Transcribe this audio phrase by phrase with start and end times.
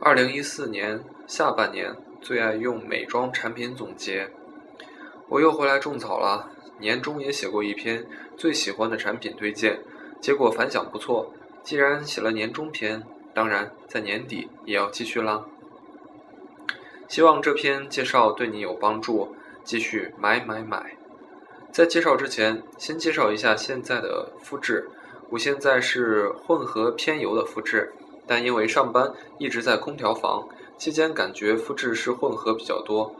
[0.00, 4.30] 二零一四年下半年最爱用美妆产品总结。
[5.28, 6.48] 我又回来种草了，
[6.78, 8.06] 年终也写过一篇
[8.36, 9.80] 最喜欢的产品推荐，
[10.20, 11.32] 结果反响不错。
[11.64, 13.02] 既然写了年终篇，
[13.34, 15.44] 当然在年底也要继续啦。
[17.08, 19.34] 希望这篇介绍对你有帮助，
[19.64, 20.96] 继续买买买。
[21.72, 24.88] 在介绍之前，先介绍一下现在的肤质。
[25.30, 27.92] 我现在是混合偏油的肤质。
[28.28, 30.46] 但因为上班一直在空调房
[30.76, 33.12] 期间，感觉肤质是混合比较多。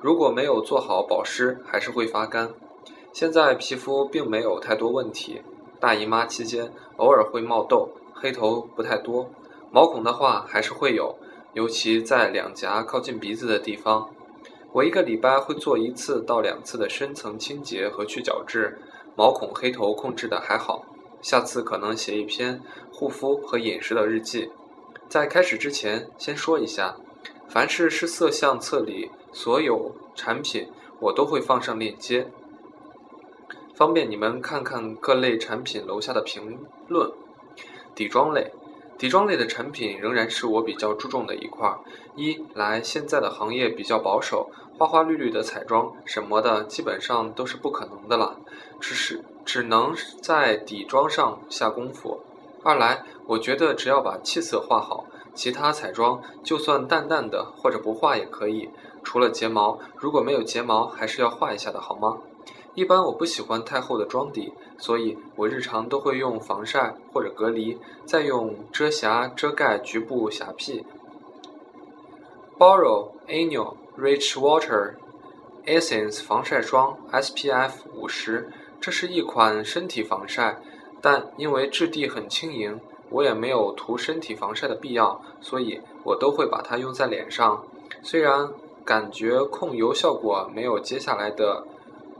[0.00, 2.50] 如果没有做好保湿，还是会发干。
[3.12, 5.42] 现在皮肤并没有太多问题，
[5.80, 9.28] 大姨妈期间偶尔会冒痘，黑头不太多。
[9.72, 11.16] 毛孔的话还是会有，
[11.54, 14.08] 尤其在两颊靠近鼻子的地方。
[14.72, 18.78] 我一个礼拜会做一次到两次的深层清洁和去角质，
[19.16, 20.84] 毛孔黑头控制的还好。
[21.22, 22.60] 下次可能写一篇
[22.92, 24.50] 护肤和饮食的日记。
[25.08, 26.96] 在开始之前，先说一下，
[27.48, 30.68] 凡是试色相册里所有产品，
[31.00, 32.28] 我都会放上链接，
[33.74, 37.10] 方便你们看看各类产品楼下的评论。
[37.94, 38.52] 底妆类，
[38.96, 41.76] 底妆类的产品仍然是我比较注重的一块。
[42.14, 48.38] 一来，现在的行业比较保守，花花绿绿的彩妆什么的，基本上都是不可能的了，
[48.80, 49.22] 只是。
[49.44, 52.18] 只能在底妆上下功夫。
[52.62, 58.70] 二来，我觉得只要把气色画好，其他彩妆就算淡淡的或者不画也可以。
[59.04, 62.16] 除了睫毛，如果没有睫毛，还是要画一下的好吗？
[62.74, 70.82] 一般我不喜欢太厚的妆底，所以我日常都会用防晒或者隔离，再用遮瑕遮盖局部瑕疵。
[72.58, 74.94] Borrow Annual Rich Water
[75.66, 78.48] Essence 防晒霜 SPF 五十。
[78.80, 80.58] 这是一款身体防晒，
[81.02, 87.62] 但因为质地很轻盈，我也没有涂身体防晒的必要，所以我都会把它用在脸上。
[88.02, 88.48] 虽然
[88.84, 91.66] 感觉控油效果没有接下来的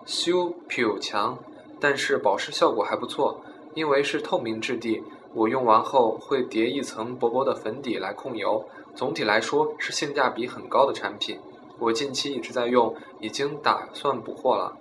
[0.04, 1.38] Super 强，
[1.78, 3.40] 但是保湿效果还不错。
[3.74, 5.00] 因为是透明质地，
[5.32, 8.62] 我用完后会叠一层薄薄的粉底来控油。
[8.96, 11.38] 总体来说是性价比很高的产品，
[11.80, 14.76] 我近期一直在用，已经打算补货了。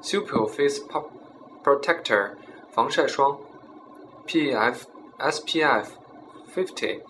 [0.00, 0.80] Super Face
[1.64, 2.30] Protector
[2.70, 3.36] 防晒霜
[4.26, 4.86] ，P.F.
[5.18, 5.90] S.P.F.
[6.54, 7.00] Fifty，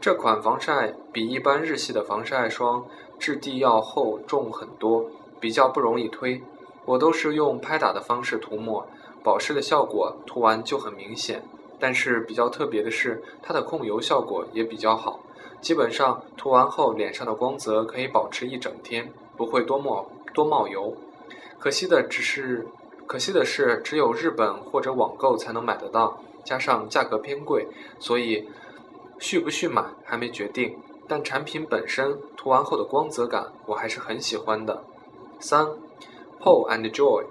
[0.00, 2.86] 这款防晒比一般日系的防晒霜
[3.18, 5.04] 质地要厚重很多，
[5.38, 6.42] 比较不容易推。
[6.86, 8.86] 我都是用拍打的方式涂抹，
[9.22, 11.42] 保湿的效果涂完就很明显。
[11.78, 15.20] 但是比较特别的是，它的控油效果也比较好，
[15.60, 20.96] 基本上涂完后脸上的光泽可以保持一整天，不会多冒多冒油。
[21.58, 22.66] 可惜的只是，
[23.06, 27.66] 可惜的是，只有日本或者网购才能买得到，加上价格偏贵，
[27.98, 28.48] 所以
[29.18, 30.78] 续不续买还没决定。
[31.06, 34.84] 但产品本身涂完后的光泽感，我还是很喜欢的。
[35.40, 35.66] 三
[36.40, 37.26] ，Paul and Joy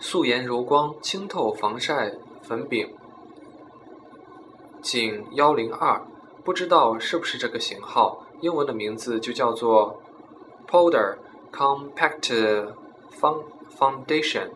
[0.00, 2.12] 素颜柔光清透防晒
[2.42, 2.92] 粉饼，
[4.82, 6.02] 仅幺零二，
[6.44, 10.00] 不知道是不是这个型号，英文的名字就叫做
[10.68, 11.16] Powder。
[11.54, 12.74] Compact
[13.78, 14.48] Foundation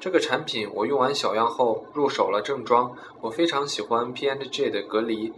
[0.00, 2.90] 这个产品我用完小样后入手了正装，
[3.20, 5.30] 我非常喜欢 PNG 的隔离，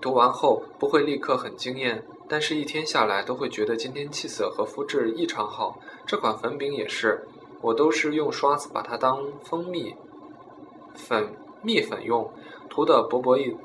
[0.00, 5.78] 涂完后不会立刻很惊艳，但是一天下来都会觉得今天气色和肤质异常好。
[6.04, 7.24] 这款粉饼也是，
[7.60, 9.94] 我都是用刷子把它当蜂蜜
[10.96, 12.28] 粉蜜粉用，
[12.68, 13.56] 涂的薄薄一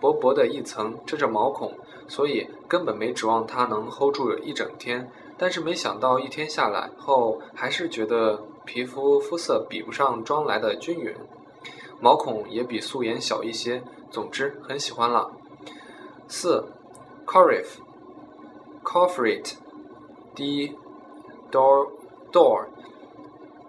[0.00, 1.72] 薄薄的一层遮着毛孔，
[2.06, 5.10] 所以根本没指望它能 hold 住一整天。
[5.36, 11.14] 但是没想到一天下来后，还是觉得皮肤肤色比不上妆来的均匀，
[12.00, 13.82] 毛孔也比素颜小一些。
[14.10, 15.30] 总之很喜欢了。
[16.26, 16.64] 四
[17.26, 17.82] c o r i f
[18.82, 19.56] c o f r i t
[20.34, 20.74] D
[21.52, 21.90] Door
[22.32, 22.66] Door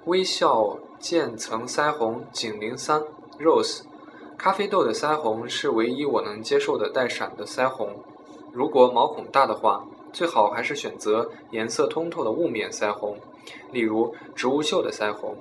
[0.05, 3.03] 微笑渐层腮红紧零三
[3.37, 3.83] Rose
[4.39, 7.89] 咖啡豆的腮红是唯一我能接受的带闪的腮红。
[8.53, 9.85] 如果毛孔大的话。
[10.11, 13.15] 最好还是选择颜色通透的雾面腮红，
[13.71, 15.35] 例如植物秀的腮红，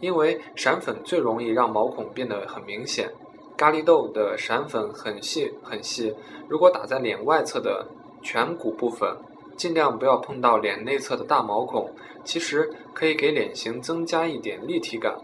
[0.00, 3.12] 因为闪粉最容易让毛孔变得很明显。
[3.58, 6.14] 咖喱豆的闪粉很细很细，
[6.48, 7.86] 如果打在脸外侧的
[8.22, 9.14] 颧骨部分，
[9.54, 11.90] 尽量不要碰到脸内侧的大毛孔，
[12.24, 15.14] 其实可以给脸型增加一点立体感。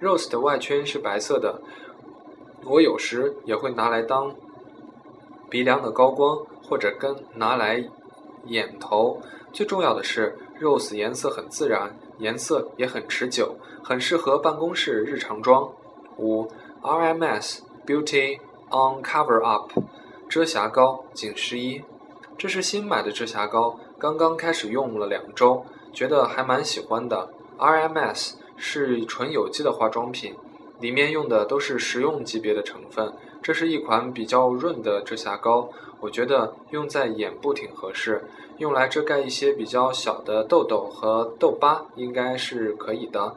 [0.00, 1.62] Rose 的外圈是白色的，
[2.64, 4.34] 我有时也会拿来当
[5.48, 7.88] 鼻梁的高光，或者跟拿来。
[8.46, 9.20] 眼头
[9.52, 13.54] 最重要的是，rose 颜色很自然，颜色也很持久，
[13.84, 15.70] 很适合办公室日常妆。
[16.16, 16.48] 五
[16.80, 18.38] ，RMS Beauty
[18.70, 19.70] on Cover Up
[20.26, 21.84] 遮瑕膏仅十一，
[22.38, 27.28] 这是新买的遮瑕膏，刚刚开始用了两周，觉得还蛮喜欢的。
[27.58, 30.34] RMS 是纯有机的化妆品，
[30.80, 33.12] 里面用的都是食用级别的成分。
[33.42, 38.22] 这是一款比较润的遮瑕膏，我觉得用在眼部挺合适，
[38.58, 43.34] 用来遮盖一些比较小的痘痘和痘疤应该是可以的。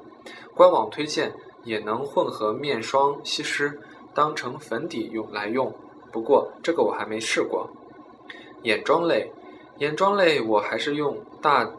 [0.53, 3.79] 官网推荐也能混合面霜吸湿，
[4.13, 5.73] 当成粉底用来用。
[6.11, 7.69] 不过这个我还没试过。
[8.63, 9.31] 眼妆类，
[9.79, 11.69] 眼妆类我还是用大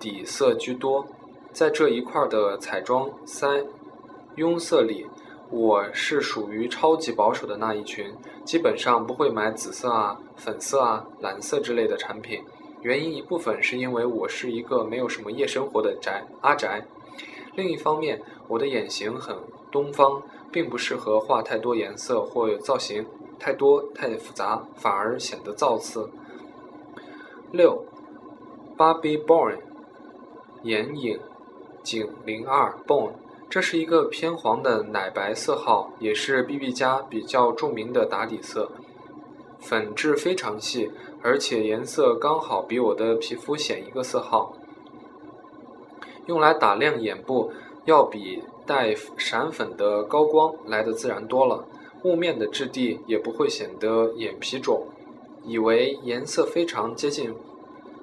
[0.00, 1.06] 底色居多，
[1.52, 3.64] 在这一块的彩妆腮
[4.36, 5.06] 庸色里。
[5.48, 8.12] 我是属于超级保守的那一群，
[8.44, 12.42] 基本上不会买紫色啊、粉色啊、蓝色之类的产品。
[12.82, 16.84] 原因一部分是因为我是一个没有什么夜生活的宅阿宅，
[17.54, 19.36] 另一方面我的眼型很
[19.70, 23.06] 东方，并不适合画太多颜色或造型
[23.38, 26.10] 太多太复杂，反而显得造次。
[27.52, 27.84] 六
[28.76, 29.58] ，Barbie Born
[30.64, 31.20] 眼影
[31.84, 33.12] 井零二 Born。
[33.48, 38.70] 这是一个偏黄的奶白色号，也是 BB 家比较著名的打底色，
[39.60, 40.90] 粉质非常细，
[41.22, 44.52] 而且颜色刚好比我的皮肤显一个色号。
[46.26, 47.52] 用来打亮眼部，
[47.84, 51.64] 要比带闪粉的高光来的自然多了，
[52.02, 54.88] 雾面的质地也不会显得眼皮肿，
[55.44, 57.32] 以为颜色非常接近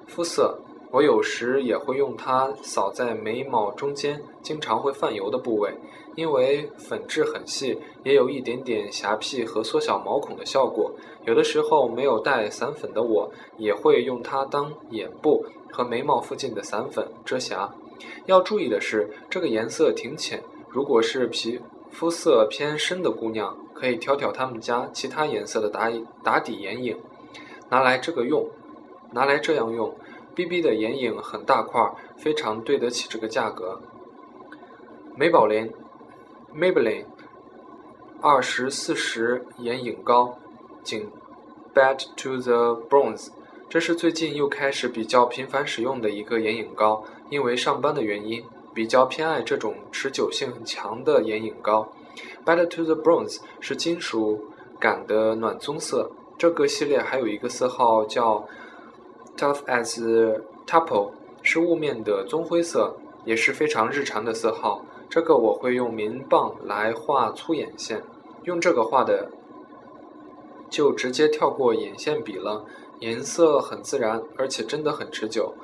[0.06, 0.58] 肤色。
[0.94, 5.74] 我有时也会用它扫在眉毛中间经常会泛油的部位，
[6.14, 10.94] 因为粉质很细，也有一点点瑕疵和缩小毛孔的效果。
[11.24, 17.74] 有的时候没有带散粉的我，也会用它当眼部和眉毛附近的散粉遮瑕。
[18.26, 21.58] 要注意的是，这个颜色挺浅，如果是皮
[21.90, 25.90] 肤色偏深的姑娘，可以挑挑他们家其他颜色的打
[26.22, 26.96] 打底眼影，
[27.68, 28.48] 拿来这个用，
[29.10, 29.92] 拿来这样用。
[30.34, 31.80] B B 的眼影很大块，
[32.16, 33.80] 非常对得起这个价格。
[35.16, 35.72] 美宝莲
[36.52, 37.04] （Maybelline）
[38.20, 40.36] 二十四十眼影膏，
[40.82, 41.08] 仅
[41.72, 43.28] Bad to the Bronze，
[43.68, 48.44] 这是最近又开始比较频繁使用的一个眼影膏，因为上班的原因，
[48.74, 51.92] 比较偏爱这种持久性很强的眼影膏。
[52.44, 54.50] Bad to the Bronze 是金属
[54.80, 58.48] 感的暖棕色，这个系列还有一个色号叫。
[59.36, 59.96] Tough as
[60.66, 64.84] t u p p l e 是雾面的棕灰色，也是非常日常的色号。
[65.10, 68.02] 这个我会用棉棒来画粗眼线，
[68.44, 69.30] 用这个画的
[70.70, 72.64] 就直接跳过眼线笔了，
[73.00, 75.54] 颜色很自然，而且真的很持久。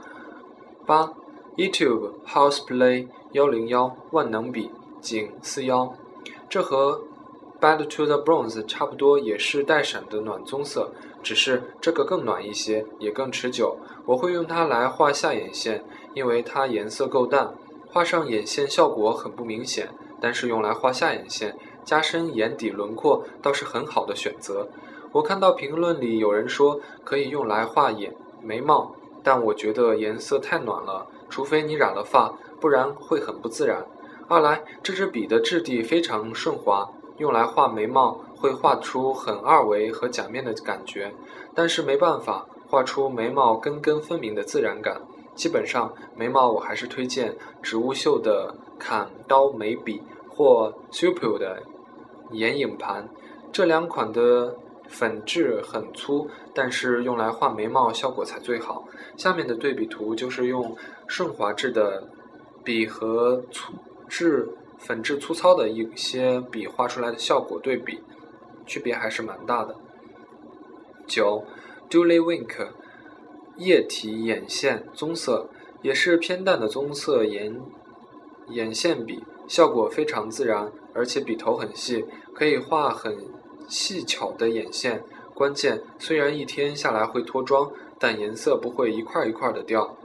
[0.85, 1.13] 八
[1.57, 4.71] ，YouTube Houseplay 幺零幺万能笔
[5.01, 5.95] 井四幺，
[6.49, 7.03] 这和
[7.61, 10.93] Bad to the Bronze 差不多，也是带闪的暖棕色。
[11.23, 13.77] 只是这个更暖一些，也更持久。
[14.07, 15.85] 我会用它来画下眼线，
[16.15, 17.55] 因为它颜色够淡，
[17.89, 19.89] 画上眼线效果很不明显。
[20.21, 24.69] 但是用来画下眼线、加深眼底轮廓倒是很好的选择。
[25.13, 33.85] 我看到评论里有人说可以用来画眼眉毛，但我觉得颜色太暖了，除非你染了发，不然会很不自然。
[34.29, 36.89] 二来，这支笔的质地非常顺滑。
[37.17, 41.13] 用来画眉毛会画出很二维和假面的感觉，
[41.55, 45.01] 但是没办法画出眉毛根根分明的自然感。
[45.35, 51.63] 基本上眉毛我还是推荐植物秀的砍刀眉笔或 Super 的
[52.33, 53.09] 眼影盘，
[53.53, 54.57] 这两款的
[54.89, 58.85] 粉质很粗，但是用来画眉毛效果才最好。
[59.17, 60.75] 下面的对比图就是用
[61.07, 62.09] 顺滑质的
[62.65, 63.75] 笔和粗
[64.09, 64.49] 质。
[64.81, 68.01] 粉质粗糙的一些笔画出来的效果对比，
[68.71, 69.75] 区别还是蛮大的。
[71.09, 71.45] 九
[71.89, 72.69] d u l y Wink，
[73.57, 75.51] 液体眼线棕色，
[75.83, 77.61] 也是偏淡的棕色眼
[78.51, 83.19] 眼线笔，效果非常自然，而且笔头很细，可以画很
[83.67, 85.03] 细巧的眼线。
[85.35, 89.97] 关键虽然一天下来会脱妆，但颜色不会一块一块的掉。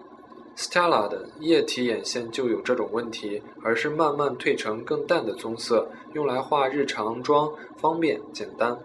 [0.58, 8.80] Stella 的液体眼线就有这种问题，而是慢慢褪成更淡的棕色，用来画日常妆方便简单。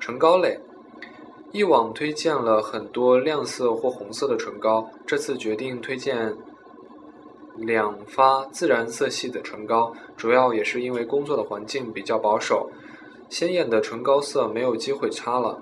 [0.00, 0.58] 唇膏类，
[1.52, 6.34] 以往推荐了很多亮色或红色的唇膏，这次决定推荐
[7.56, 12.70] 两发自然色系的唇膏，主要也是因为工作的环境比较保守，
[13.28, 15.60] 鲜艳的唇膏色没有机会擦了。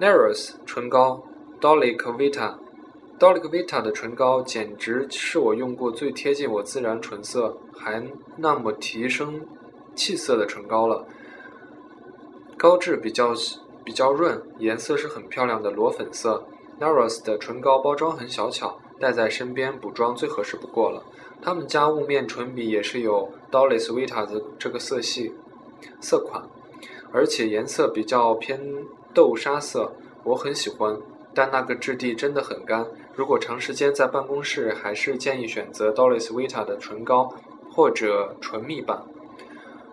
[0.00, 1.22] Narrows 唇膏
[1.60, 2.63] ，Dolly Vita。
[3.24, 9.40] Dolce Vita 的唇膏简直是我用过最贴近我自然唇色，还那么提升
[9.94, 11.06] 气色的唇膏了。
[12.58, 13.32] 膏质比较
[13.82, 16.44] 比较润，颜色是很漂亮的裸粉色。
[16.78, 21.02] Nars 的唇膏包装很小巧，带在身边补妆最合适不过了。
[21.40, 25.32] 他们家雾面唇笔也是有 Dolce Vita 的这个色系
[25.98, 26.42] 色款，
[27.10, 28.60] 而且颜色比较偏
[29.14, 31.00] 豆沙色，我很喜欢。
[31.36, 37.32] 但那个质地真的很干，如果长时间在办公室，还是建议选择 Dolce Vita 的唇膏
[37.70, 39.04] 或者唇蜜版。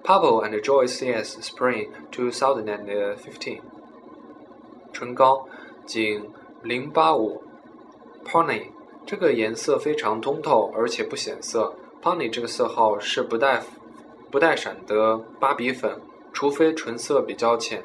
[0.04, 3.60] Purple and Joy CS Spring 2015
[4.92, 5.48] 唇膏
[5.86, 6.28] 仅
[6.64, 7.40] 085
[8.26, 8.64] Pony
[9.06, 11.76] 这个颜色非常通透，而且不显色。
[12.02, 13.62] Pony 这个色号是不带
[14.32, 16.02] 不带闪的芭比粉，
[16.34, 17.84] 除非唇色比较浅，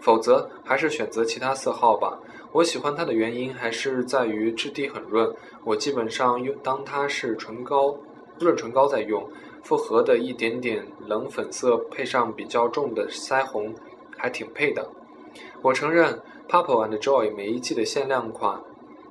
[0.00, 2.18] 否则还是选择其他色号吧。
[2.52, 7.96] 我喜欢它的原因还是在于质地很润，我基本上用当它是唇膏、
[8.38, 9.28] 润唇膏在用。
[9.64, 13.74] 复合的一点点冷粉色配上比较重的腮红，
[14.16, 14.88] 还挺配的。
[15.60, 18.58] 我承认，Purple and Joy 每一季的限量款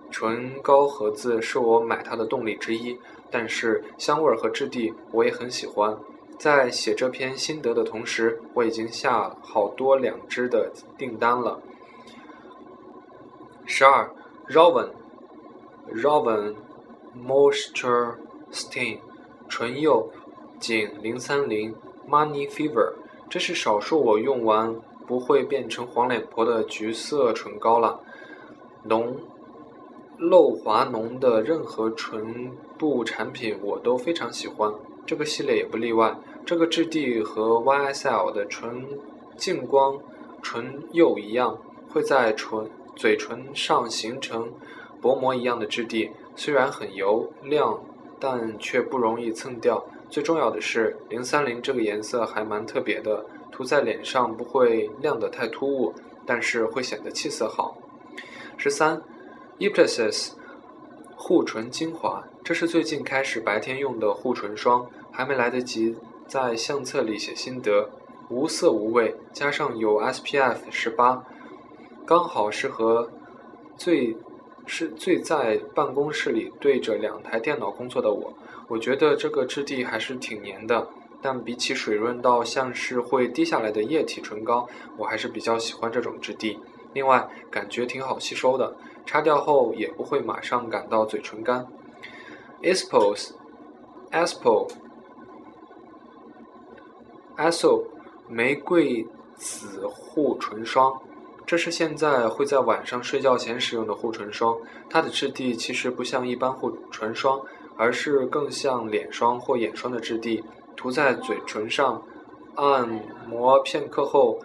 [0.10, 2.98] 唇膏盒子是我买它的动力之一，
[3.30, 5.96] 但是香味和质地我也很喜欢。
[6.40, 11.62] 在写这篇心得的同时，我已经下好多两支的订单了。
[13.70, 14.10] 十二
[14.48, 16.56] ，Raven，Raven
[17.22, 18.16] Moisture
[18.50, 19.00] Stain
[19.50, 20.10] 唇釉
[20.58, 21.76] 仅零三零
[22.10, 22.94] Money Fever，
[23.30, 24.74] 这是少数我用完
[25.06, 28.00] 不会变成黄脸婆的橘色唇膏了。
[28.84, 29.18] 浓
[30.18, 34.74] 露滑浓的任何唇部产品我都非常喜欢，
[35.06, 36.18] 这个系列也不例外。
[36.46, 38.88] 这个质地和 YSL 的唇
[39.36, 40.00] 净光
[40.42, 41.58] 唇釉一样，
[41.90, 42.72] 会在唇。
[42.98, 44.52] 嘴唇上形成
[45.00, 47.80] 薄膜一样的质地，虽然很油亮，
[48.20, 49.86] 但却不容易蹭掉。
[50.10, 55.94] 最重要的是，零三零这个颜色还蛮特别的，涂在脸上不会亮得太突兀，
[56.26, 57.78] 但是会显得气色好。
[58.58, 59.00] 十三
[59.60, 60.36] e p l a s i s
[61.16, 67.88] 护唇精华，这是最近开始白天用的护唇霜，还没来得及在相册里写心得，
[68.30, 71.24] 无色无味，加上有 SPF 十八。
[72.08, 73.12] 刚好适合
[73.76, 74.16] 最
[74.66, 78.34] 是最在办公室里对着两台电脑工作的我，
[78.70, 80.88] 我觉得这个质地还是挺黏的，
[81.22, 86.58] 但比起水润到像是会滴下来的液体唇膏，我还是比较喜欢这种质地。
[86.94, 88.74] 另外，感觉挺好吸收的，
[89.06, 91.68] 擦掉后也不会马上感到嘴唇干。
[92.62, 93.32] Espos
[94.12, 94.70] Espo
[97.36, 97.84] Eso
[98.30, 101.02] 玫瑰紫护唇霜。
[101.48, 104.54] 这是现在会在晚上睡觉前使用的护唇霜，
[104.90, 107.42] 它的质地其实不像一般护唇霜，
[107.78, 110.44] 而是更像脸霜或眼霜的质地。
[110.76, 112.04] 涂在嘴唇上，
[112.56, 112.88] 按
[113.30, 114.38] 摩片刻后，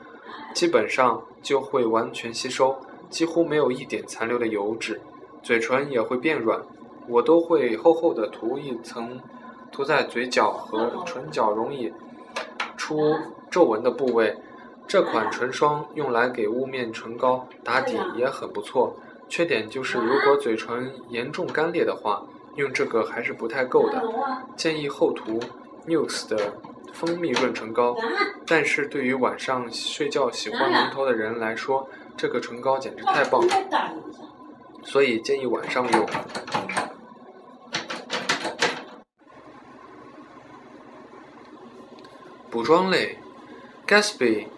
[0.54, 2.74] 基本上就会完全吸收，
[3.10, 5.00] 几乎没有一点残留的油脂，
[5.42, 6.62] 嘴唇也会变软。
[7.08, 9.20] 我都会厚厚的涂一层，
[9.72, 11.92] 涂在嘴角和唇角容易
[12.76, 13.12] 出
[13.50, 14.32] 皱纹的部位。
[14.86, 18.94] 这款唇霜用来给雾面唇膏打底也很不错，
[19.28, 22.22] 缺点就是如果嘴唇严重干裂的话，
[22.56, 24.02] 用这个还是不太够的。
[24.54, 25.40] 建议厚涂
[25.86, 26.52] nux 的
[26.92, 27.96] 蜂蜜润唇膏，
[28.46, 33.54] 但是对于晚上睡觉喜欢浓头的人来说，这个唇膏简直太棒了，
[34.82, 36.06] 所以建议晚上用。
[42.50, 43.16] 补妆类
[43.86, 44.48] ，Gatsby。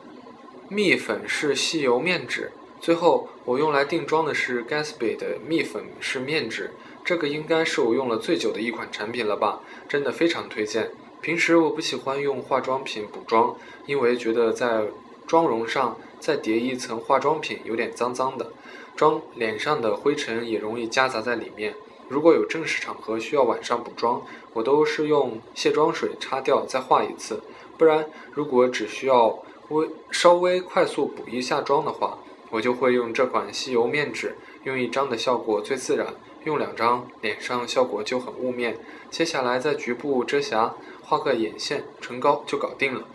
[0.69, 6.71] 蜜粉是吸油面纸，最后我用来定妆的是 Gatsby 的蜜粉是面纸，
[7.05, 10.91] 这个应该是我用了最久的一款产品了吧，真的非常推荐。
[11.21, 13.55] 平时我不喜欢用化妆品补妆，
[13.85, 14.85] 因为觉得在
[15.27, 18.51] 妆容上再叠一层化妆品有点脏脏的，
[18.97, 21.75] 妆脸上的灰尘也容易夹杂在里面。
[22.09, 24.23] 如果有正式场合需要晚上补妆，
[24.55, 27.43] 我都是用卸妆水擦掉再画一次，
[27.77, 29.43] 不然如果只需要。
[29.71, 32.19] 微稍微快速补一下妆的话，
[32.51, 38.79] 我就会用这款吸油面纸，用一张的效果最自然，用两张脸上效果就很雾面。
[39.11, 43.09] 接下来在局部遮瑕，画个眼线、唇膏就搞定了。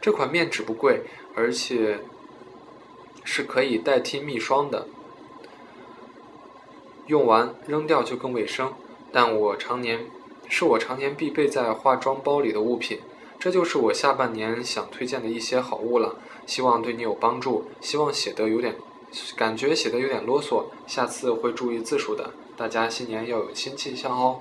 [0.00, 1.02] 这款面纸不贵，
[1.34, 2.00] 而且
[3.22, 4.86] 是可以代替蜜霜的，
[7.06, 8.74] 用完扔掉就更卫生。
[9.12, 10.06] 但我常年
[10.48, 12.98] 是我常年必备在化妆包里的物品。
[13.44, 17.66] 这就是我下半年想推荐的一些好物了，希望对你有帮助。
[17.78, 18.74] 希望写的有点，
[19.36, 22.32] 感觉写的有点啰嗦，下次会注意字数的。
[22.56, 24.40] 大家新年要有新气象哦。